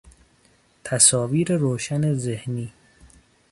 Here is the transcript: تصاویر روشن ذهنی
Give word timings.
تصاویر 0.83 1.51
روشن 1.55 2.13
ذهنی 2.13 2.73